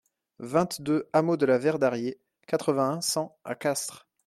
[0.39, 4.07] vingt-deux hameau de la Verdarié, quatre-vingt-un, cent à Castres